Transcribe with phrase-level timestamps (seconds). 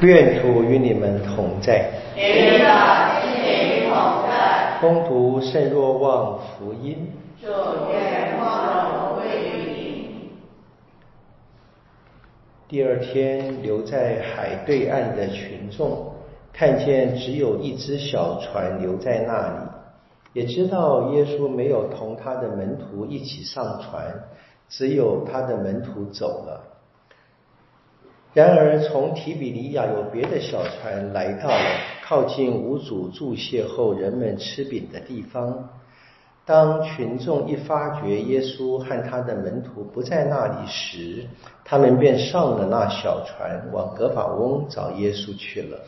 [0.00, 1.90] 愿主与你们同在。
[2.14, 4.78] 与的心灵同在。
[4.80, 7.10] 恭读圣若望福音。
[7.40, 7.48] 祝
[7.90, 10.30] 愿光荣归于你。
[12.68, 16.12] 第二天，留在海对岸的群众
[16.52, 24.14] 看见只有一只小船留在那里，也知道耶稣没有同他的门徒一起上船，
[24.68, 26.77] 只有他的门徒走了。
[28.34, 31.64] 然而，从提比利亚有别的小船来到了
[32.04, 35.70] 靠近无主注谢后人们吃饼的地方。
[36.44, 41.26] 当群众一发觉耶稣和他的门徒不在那里时，
[41.64, 45.80] 他们便上了那小船，往格法翁找耶稣去了。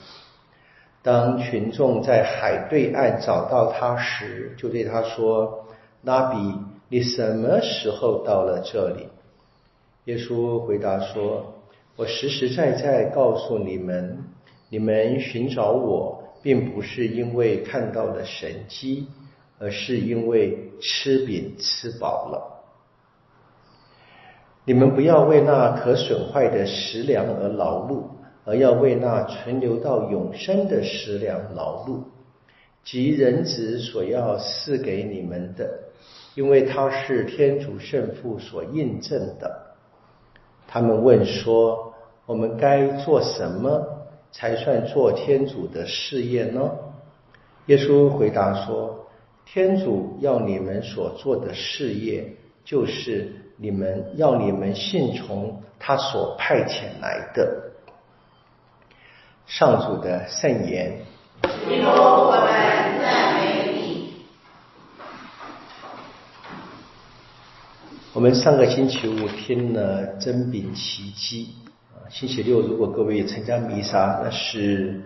[1.02, 5.66] 当群众在海对岸找到他时，就对他说
[6.02, 6.55] ：“拉比，
[6.88, 9.09] 你什么时候到了这里？”
[10.07, 11.55] 耶稣回答说。
[11.97, 14.19] 我实实在在告诉你们，
[14.71, 19.07] 你们寻找我，并不是因为看到了神迹，
[19.59, 22.63] 而是因为吃饼吃饱了。
[24.65, 28.05] 你们不要为那可损坏的食粮而劳碌，
[28.45, 32.05] 而要为那存留到永生的食粮劳碌，
[32.85, 35.68] 即人子所要赐给你们的，
[36.35, 39.70] 因为他是天主圣父所印证的。
[40.71, 41.88] 他们问说。
[42.26, 43.85] 我们该做什么
[44.30, 46.71] 才算做天主的事业呢？
[47.66, 49.09] 耶稣回答说
[49.45, 57.73] ：“天主要你们所做的事业，就是你们要你们信从他所派遣来的。”
[59.49, 61.01] 上主的圣言。
[61.43, 62.80] 我们
[68.12, 71.50] 我们上个星期五听了真饼奇迹
[71.93, 72.03] 啊。
[72.11, 75.00] 星期六，如果各位参加弥撒，那是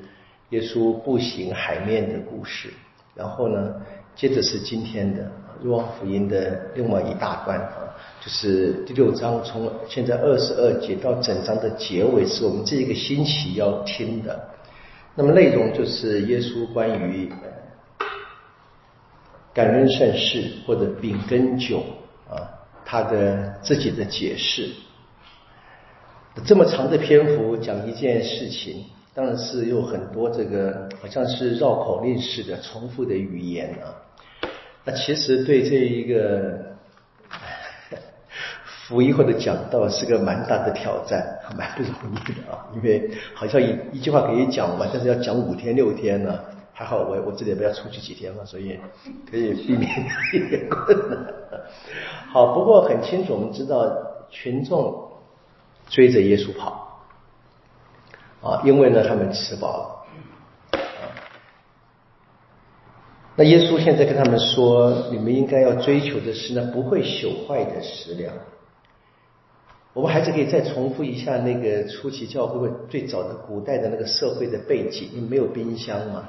[0.48, 2.70] 耶稣步行海面的故事。
[3.14, 3.74] 然后呢，
[4.16, 5.22] 接着是今天的
[5.62, 7.92] 《若望福音》的另外一大段啊，
[8.23, 14.48] 就是第六章，从现在二十二节到整章的结尾，是我们这一个星期要听的。
[15.14, 17.30] 那么内容就是耶稣关于
[19.52, 21.84] 感恩善事或者饼跟酒，
[22.94, 24.70] 他的自己的解释。
[26.46, 33.90] 这么长的篇幅讲一件事情，当然是有很多这个好像是绕口令式的重复的语言啊。
[34.84, 36.77] 那其实对这一个
[38.86, 42.70] 福音或者讲道是个蛮大的挑战，蛮不容易的啊。
[42.77, 46.38] 因为好像一一句话可以讲完，但是要讲五天六天呢。
[46.74, 48.79] 还好我我这里不要出去几天嘛，所以
[49.30, 49.90] 可以避免
[50.35, 51.35] 一点困难。
[52.30, 53.90] 好，不过很清楚，我们知道
[54.29, 55.02] 群众。
[55.86, 57.05] 追着耶稣跑，
[58.40, 60.80] 啊，因为呢，他们吃饱了。
[63.36, 68.33] 那耶稣现在跟他们说，你们应该要追求的是呢，不会朽坏的食粮。
[69.92, 76.24] 我们还是可以再重复一下那个初期教会最早的古代的那个社会的背景，因为没有冰箱嘛，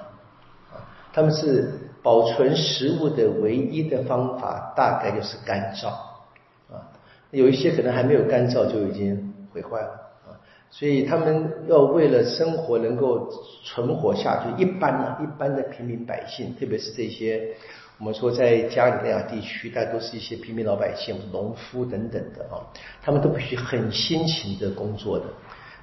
[1.15, 1.71] 他们是
[2.03, 5.87] 保存食物的唯一的方法，大概就是干燥，
[6.67, 6.91] 啊，
[7.31, 9.31] 有一些可能还没有干燥就已经。
[9.55, 9.87] 毁坏了
[10.27, 10.35] 啊！
[10.69, 13.31] 所以他们要为了生活能够
[13.63, 17.55] 存活下去，一般呢，一般的平民百姓，特别是这些
[17.97, 22.59] 我们说在加里利亚地区，大都是一些平民老百姓、农夫等等的啊，
[23.01, 25.23] 他们都必须很辛勤的工作的。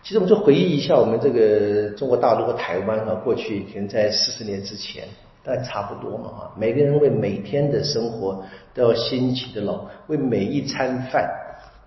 [0.03, 5.05] 其实我们就回忆一下，我们这个中国大陆和台湾啊，过去可能在四十年之前，
[5.45, 11.29] 大概差不多嘛哈，每个人为每天的生活都要辛勤的劳，为每一餐饭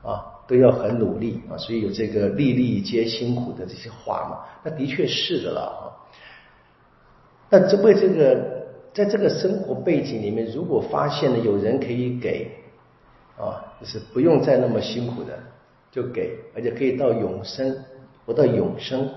[0.04, 0.32] 啊。
[0.48, 5.84] 都要很努力啊，所以有这个“粒粒皆辛苦”的这些话嘛，那的确是的了啊。
[7.50, 12.52] 那这为这个，在这个生活背景里面，如果发现了有人可以给
[13.36, 15.34] 啊，就是不用再那么辛苦的
[15.92, 17.76] 就给，而且可以到永生，
[18.26, 19.10] 活到永生。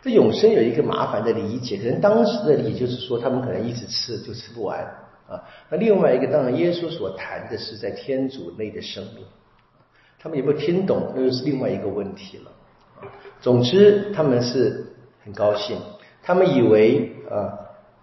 [0.00, 4.80] 这永生有一个麻烦的理解，可能当时的理解就是说，他们可能一直吃就吃不完
[5.28, 5.42] 啊。
[5.70, 9.24] 那另外一个，当然耶稣所谈的是在天主内的生命。
[10.20, 12.50] 他们有没有听懂，那又是另外一个问题了。
[13.40, 14.86] 总之，他们是
[15.24, 15.76] 很高兴，
[16.22, 17.58] 他们以为啊，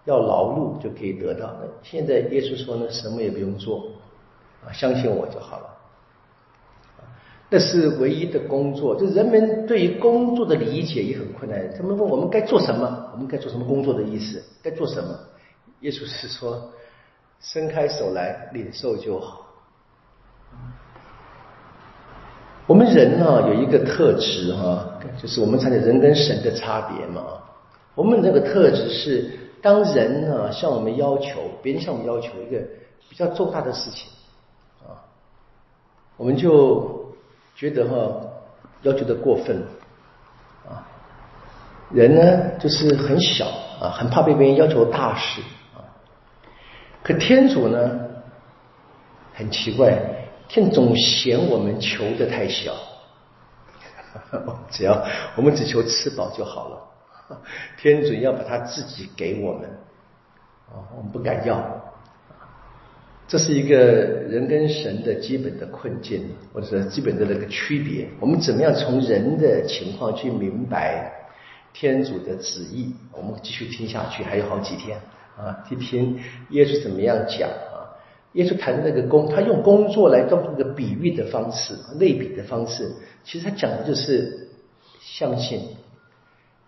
[0.06, 1.54] 要劳碌就可以得到。
[1.62, 3.88] 那现在耶稣说呢，什么也不用做，
[4.66, 5.75] 啊，相信我就好了。
[7.56, 8.94] 这是唯一的工作。
[9.00, 11.58] 就人们对于工作的理解也很困难。
[11.78, 14.44] 他们问我们该做什么，我们该做什么工作的意思？
[14.62, 15.18] 该做什么？
[15.80, 16.70] 耶稣是说，
[17.40, 19.48] 伸开手来领受就好。
[22.68, 27.24] 我们人呢有一个特质哈，就是我们才讲人跟神的差别嘛。
[27.94, 29.32] 我们那个特质是，
[29.62, 32.62] 当人呢向我们要求，别人向我们要求一个
[33.08, 34.10] 比较重大的事情
[34.84, 35.00] 啊，
[36.18, 37.05] 我们就
[37.56, 38.22] 觉得哈
[38.84, 39.64] 要求的过分
[40.68, 40.86] 啊。
[41.92, 43.48] 人呢就是很小
[43.82, 45.42] 啊，很怕被别人要求大事
[45.76, 45.82] 啊。
[47.02, 48.00] 可天主呢
[49.34, 49.98] 很奇怪。
[50.48, 52.72] 天总嫌我们求的太小，
[54.70, 55.04] 只要
[55.36, 57.38] 我们只求吃饱就好了。
[57.82, 59.68] 天主要把他自己给我们，
[60.70, 61.56] 啊，我们不敢要。
[63.28, 68.08] 这是一个人跟神的基本的困境，或者是基本的那个区别。
[68.20, 71.12] 我们怎么样从人的情况去明白
[71.74, 72.94] 天主的旨意？
[73.12, 75.00] 我们继续听下去，还有好几天
[75.38, 76.20] 啊，去听
[76.52, 77.98] 耶稣怎么样讲啊。
[78.34, 82.92] 耶稣谈的那个工，他用工作来当一个比喻的方式、类比的方式，
[83.24, 84.50] 其实他讲的就是
[85.00, 85.62] 相信，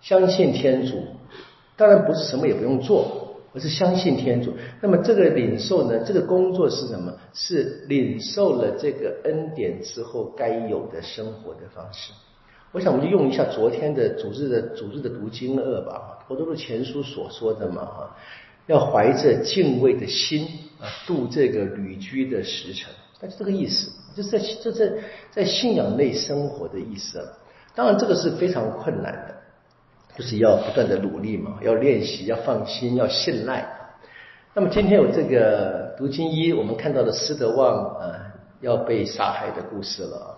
[0.01, 1.03] 相信天主。
[1.75, 4.53] 当然不是什么也不用做，而是相信天主。
[4.81, 5.99] 那么这个领受呢？
[6.05, 7.13] 这个工作是什么？
[7.33, 12.11] 是领受了这个恩典之后该有的生活的方式。
[12.73, 18.15] 我想我们就用一下昨天的主日的主日的读经二吧，佛陀的前书所说的嘛，哈。
[18.67, 20.45] 要怀着敬畏的心
[20.77, 22.91] 啊，度这个旅居的时辰，
[23.21, 24.91] 那就这个意思，就是在这在
[25.31, 27.39] 在信仰内生活的意思了。
[27.73, 29.36] 当然，这个是非常困难的，
[30.17, 33.63] 就是要不断的努力嘛，要练习，要放心，要信赖。
[34.55, 40.35] 那么今天有这个读经一，我们看到的施德旺啊要被杀害的故事了。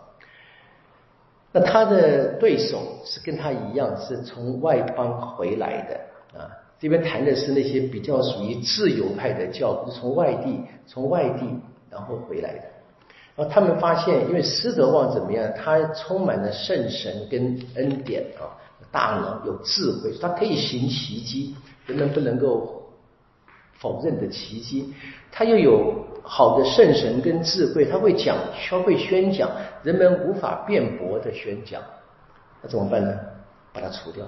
[1.53, 6.51] 那他的对手是跟他一样，是从外邦回来的啊。
[6.77, 11.45] 这边谈的是那些比较属于自由派的教，是从外地从外地
[11.89, 12.63] 然后回来的。
[13.37, 15.49] 然后他们发现，因为施德旺怎么样？
[15.55, 18.51] 他充满了圣神跟恩典啊，
[18.91, 21.55] 大能有智慧，他可以行奇迹，
[21.85, 22.91] 人们不能够
[23.79, 24.93] 否认的奇迹。
[25.31, 28.35] 他又有好的圣神跟智慧，他会讲，
[28.69, 29.49] 他会宣讲，
[29.83, 31.81] 人们无法辩驳的宣讲。
[32.61, 33.13] 那怎么办呢？
[33.71, 34.25] 把它除掉。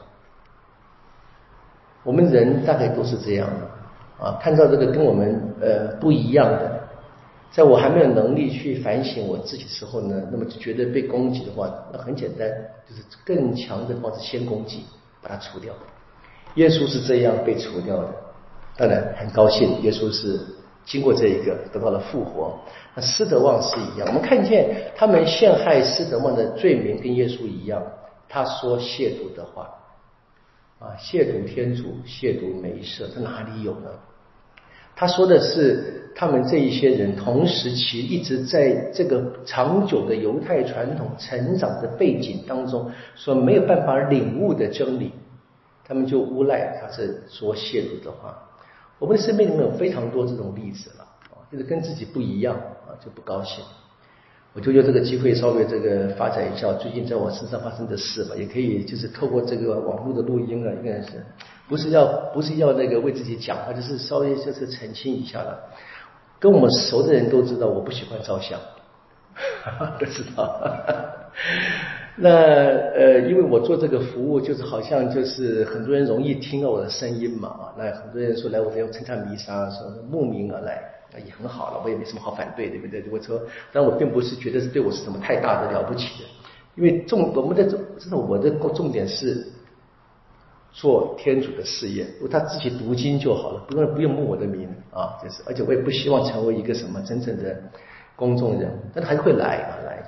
[2.03, 6.80] 我们人大概都是这样的啊，看到这个跟我们呃不一样的，
[7.51, 12.49] 在我还没有能力去反省我自己时候呢，那么就觉得被攻击的话，那很简单，
[12.87, 14.85] 就是更强的方式先攻击，
[15.21, 15.73] 把它除掉。
[16.55, 18.07] 耶稣是这样被除掉的，
[18.77, 20.39] 当然很高兴，耶稣是
[20.85, 22.57] 经过这一个得到了复活。
[22.95, 27.83] 那施德旺是一样，我们看见他们陷害施德旺的罪名跟耶稣一样，
[28.29, 29.69] 他说亵渎的话。
[30.79, 33.89] 啊，亵渎天主，亵渎梅瑟，他哪里有呢？
[35.01, 45.11] 他说的是他们这一些人同时期一直在这个长久的犹太传统成长的背景当中，所没有办法领悟的真理，
[45.83, 48.47] 他们就诬赖他是说亵渎的话。
[48.99, 53.65] 我们的生命里面有非常多这种例子了，啊，就是跟自己不一样啊，就不高兴。
[54.53, 61.25] 我就用这个机会稍微这个发展一下最近在我身上发生的事吧，也可以就是透过这个网络的录音啊，应该是
[61.71, 65.57] 不是要不是要那个为自己讲，而就是稍微就是澄清一下了。
[66.37, 68.59] 跟我们熟的人都知道，我不喜欢照相，
[69.97, 70.59] 都知道。
[72.17, 80.83] 那呃，因为我做这个服务，就是好像就是很多人容易听到我的声音嘛啊，那很多人说来我这要参加弥撒，说慕名而来。
[81.13, 83.03] 那也很好了，我也没什么好反对，对不对？
[83.11, 86.25] 我说，但我并不是觉得是对我是什么太大的了不起的，
[86.75, 89.45] 因为重我们的重，真的我的重点是
[90.73, 97.61] 做天主的事业，如果他自己读经就好了，不用不用慕我的名啊，就是，而且我也不希望成为一个什么真正的
[98.15, 100.03] 公众人，但他还是会来啊来，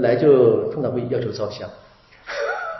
[0.00, 1.68] 来就通常会要求照相，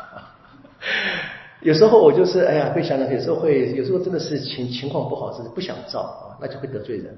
[1.62, 7.17] 有时候我就是哎呀会想到，有时候会有时候真的是情情况不好，是不想照啊，那就会得罪人。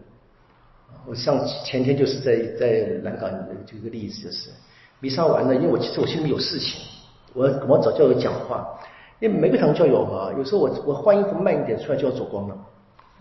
[1.06, 3.30] 我上前天就是在在南港
[3.66, 4.50] 就一个例子，就是
[5.00, 6.80] 弥撒完了，因为我其实我心里有事情，
[7.32, 8.78] 我我找教友讲话，
[9.20, 12.56] 因为每个堂教友啊，有时候我我换衣服慢一点出来就要走光了，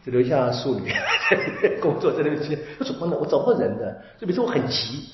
[0.04, 0.92] 只留下淑女
[1.82, 5.10] 工作在那边去，要走光了，我找不到人的，就比如说我很急，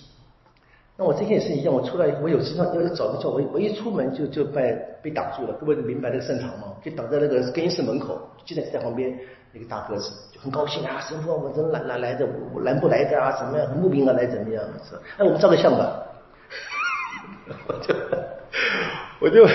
[0.97, 6.73] 那我这天也是一样，我出来我有时常要找个教，我我一出门就就被被挡住了，各位明白那个圣堂吗？
[6.83, 9.17] 就挡在那个更衣室门口，就在在旁边。
[9.51, 13.31] 那个大个子就很高兴啊，神父，我真哪哪来的，我来不来的啊？
[13.31, 13.67] 怎么样？
[13.75, 14.63] 慕名而来怎么样？
[14.87, 16.03] 是，哎，我们照个相吧。
[17.65, 17.95] 我就
[19.21, 19.47] 我就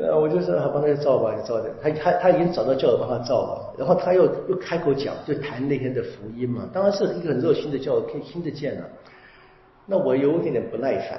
[0.00, 1.70] 呃，我就说好，帮他照吧，就照的。
[1.82, 6.68] 他他他已经找到教友帮他照了，然后他又又开口讲，就谈那天的福音嘛。
[6.72, 8.84] 当然是一个很热心的教友，可以听得见了。
[9.86, 11.18] 那我有点点不耐烦，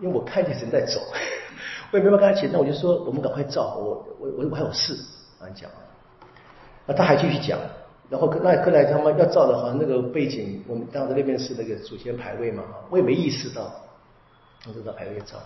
[0.00, 1.00] 因为我看见神在走，
[1.92, 4.94] 我也没办法跟他解释，那我就说我们赶快照，我我我我还有事
[5.40, 5.68] 啊讲，
[6.86, 7.58] 那他还继续讲，
[8.08, 13.70] 然后那后来他们要照的，好像那个背景，我们当时那边是那个祖先牌位嘛，我也没意识到，
[14.68, 15.36] 我就到牌位照，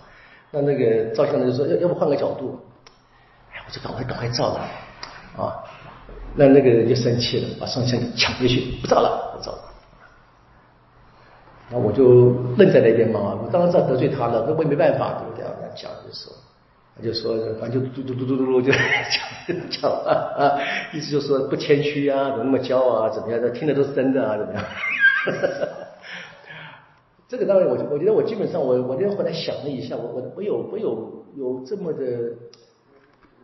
[0.51, 2.59] 那那个照相的就说要要不换个角度，
[3.53, 4.59] 哎，我就赶快赶快照了
[5.37, 5.63] 啊，
[6.35, 9.59] 那那个人就生气了，把双枪抢回去，不照了，不照了。
[11.69, 15.45] 那我就愣在那边嘛，我当然知道得罪他了，那我也没办法，对不对？
[15.45, 16.33] 他讲就说，
[16.97, 18.81] 他就说，反正就嘟嘟嘟嘟嘟嘟就讲
[19.69, 20.59] 讲啊，
[20.91, 23.49] 意思就说不谦虚啊，怎么那么骄傲啊，怎么样的？
[23.51, 24.63] 听的都是真的啊，怎么样？
[27.31, 32.03] 这个当然，我我觉得我基本上，我我那天后来想了一下，我我我有我有有这么的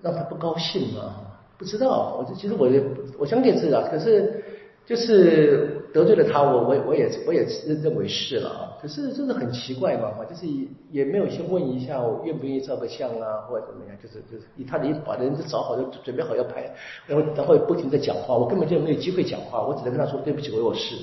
[0.01, 1.15] 让他不高兴吗？
[1.58, 2.84] 不知道，我就其实我也
[3.17, 4.44] 我相信是啊，可是
[4.86, 5.74] 就是。
[5.94, 8.77] 得罪了他，我我我也我也认认为是了啊。
[8.79, 10.46] 可是真的很奇怪嘛，就是
[10.91, 16.70] 也没有先问一下我愿不愿意照个相啊，或者怎么样，就是就是以他的把人都找好，就准备好要拍，
[17.08, 20.96] 然后然后不停的讲话，我根本就没有机会讲话，我只能跟他说对不起，我有事，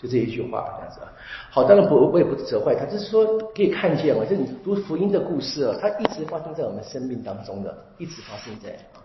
[0.00, 1.12] 就这一句话这样子啊。
[1.50, 9.02] 好，当然不，我也不责怪他，就是说可以看见嘛，就你读福音的故事啊，它一直发生在我们生命当中的，一直发生在啊。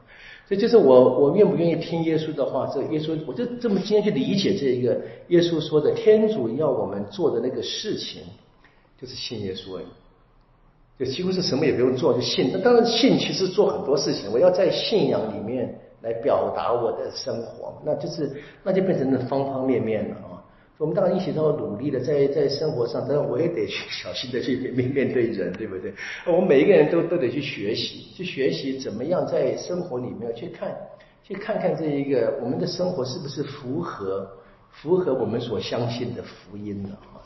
[0.47, 2.69] 所以就是我，我愿不愿意听耶稣的话？
[2.71, 8.21] 这耶稣，我就这么今天去理解这一个耶稣说的，天主要我们做的那个事情，
[9.01, 9.85] 就是信耶稣而已。
[10.97, 12.51] 就几乎是什么也不用做，就信。
[12.53, 14.31] 那当然信，其实做很多事情。
[14.31, 18.31] 我要在信仰里面来表达我的生活，那就是
[18.63, 20.34] 那就变成了方方面面了啊。
[20.77, 25.93] 我们当然一起都要努力的，在在生活上，但是我也得去小心的去面面对人，对不对？
[26.27, 30.75] 我们每一个人都都得去学习，去学习怎么样在生活里面去看，
[31.23, 34.29] 去看看这一个我们的生活是不是符合
[34.71, 37.23] 符合我们所相信的福音的啊？